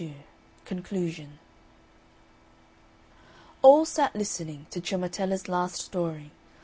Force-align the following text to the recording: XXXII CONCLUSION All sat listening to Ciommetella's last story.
XXXII 0.01 0.15
CONCLUSION 0.65 1.37
All 3.61 3.85
sat 3.85 4.15
listening 4.15 4.65
to 4.71 4.81
Ciommetella's 4.81 5.47
last 5.47 5.75
story. 5.79 6.31